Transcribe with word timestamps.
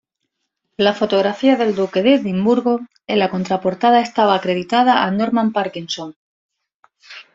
La 0.77 0.95
fotografía 0.95 1.57
del 1.57 1.75
Duque 1.75 2.01
de 2.01 2.15
Edimburgo 2.15 2.79
en 3.05 3.19
la 3.19 3.29
contraportada 3.29 4.01
estaba 4.01 4.33
acreditada 4.33 5.03
a 5.03 5.11
Norman 5.11 5.53
Parkinson. 5.53 6.15